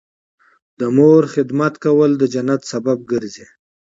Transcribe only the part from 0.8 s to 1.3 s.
مور